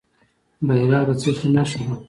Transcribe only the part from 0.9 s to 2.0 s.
د څه شي نښه ده؟